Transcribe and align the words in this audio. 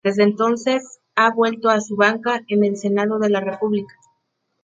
Desde 0.03 0.23
entonces 0.23 0.99
ha 1.15 1.29
vuelto 1.31 1.69
a 1.69 1.79
su 1.79 1.95
banca 1.95 2.41
en 2.47 2.63
el 2.65 2.75
Senado 2.75 3.19
de 3.19 3.29
la 3.29 3.39
República. 3.39 3.93